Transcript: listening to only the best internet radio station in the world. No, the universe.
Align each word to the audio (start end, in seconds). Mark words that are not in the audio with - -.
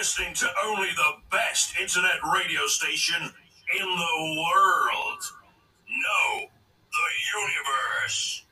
listening 0.00 0.32
to 0.32 0.48
only 0.64 0.88
the 0.96 1.12
best 1.30 1.78
internet 1.78 2.16
radio 2.34 2.66
station 2.66 3.20
in 3.20 3.84
the 3.84 4.42
world. 4.42 5.22
No, 5.90 6.40
the 6.40 7.10
universe. 7.38 8.46